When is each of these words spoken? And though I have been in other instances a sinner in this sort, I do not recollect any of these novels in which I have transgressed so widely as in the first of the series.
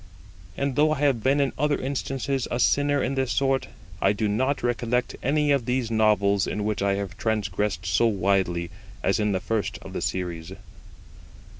And 0.57 0.75
though 0.75 0.93
I 0.93 0.99
have 1.01 1.21
been 1.21 1.39
in 1.39 1.53
other 1.59 1.77
instances 1.77 2.47
a 2.49 2.59
sinner 2.59 3.03
in 3.03 3.13
this 3.13 3.31
sort, 3.31 3.67
I 4.01 4.13
do 4.13 4.27
not 4.27 4.63
recollect 4.63 5.15
any 5.21 5.51
of 5.51 5.65
these 5.67 5.91
novels 5.91 6.47
in 6.47 6.63
which 6.63 6.81
I 6.81 6.95
have 6.95 7.17
transgressed 7.19 7.85
so 7.85 8.07
widely 8.07 8.71
as 9.03 9.19
in 9.19 9.31
the 9.31 9.39
first 9.39 9.77
of 9.83 9.93
the 9.93 10.01
series. 10.01 10.53